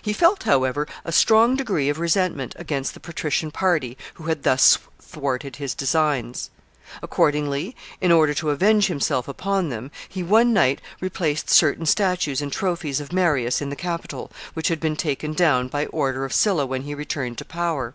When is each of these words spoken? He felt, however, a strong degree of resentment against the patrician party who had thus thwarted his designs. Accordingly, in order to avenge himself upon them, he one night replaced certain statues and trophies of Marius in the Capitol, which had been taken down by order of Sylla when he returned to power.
He 0.00 0.14
felt, 0.14 0.44
however, 0.44 0.88
a 1.04 1.12
strong 1.12 1.54
degree 1.54 1.90
of 1.90 1.98
resentment 1.98 2.54
against 2.58 2.94
the 2.94 3.00
patrician 3.00 3.50
party 3.50 3.98
who 4.14 4.24
had 4.24 4.42
thus 4.42 4.78
thwarted 4.98 5.56
his 5.56 5.74
designs. 5.74 6.48
Accordingly, 7.02 7.76
in 8.00 8.10
order 8.10 8.32
to 8.32 8.48
avenge 8.48 8.86
himself 8.86 9.28
upon 9.28 9.68
them, 9.68 9.90
he 10.08 10.22
one 10.22 10.54
night 10.54 10.80
replaced 11.02 11.50
certain 11.50 11.84
statues 11.84 12.40
and 12.40 12.50
trophies 12.50 12.98
of 12.98 13.12
Marius 13.12 13.60
in 13.60 13.68
the 13.68 13.76
Capitol, 13.76 14.32
which 14.54 14.68
had 14.68 14.80
been 14.80 14.96
taken 14.96 15.34
down 15.34 15.68
by 15.68 15.84
order 15.88 16.24
of 16.24 16.32
Sylla 16.32 16.64
when 16.64 16.84
he 16.84 16.94
returned 16.94 17.36
to 17.36 17.44
power. 17.44 17.92